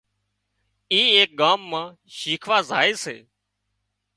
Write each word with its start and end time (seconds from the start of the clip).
اي 0.91 1.01
ايڪ 1.15 1.29
ڳام 1.39 1.59
مان 1.71 1.87
شيکوا 2.17 2.57
زائي 2.69 2.93
سي 3.03 3.17